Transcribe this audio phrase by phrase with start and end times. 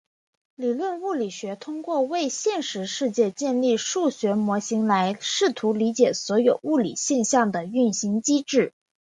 [0.55, 8.73] 理论物理学通过为现实世界建立数学模型来试图理解所有物理现象的运行机制。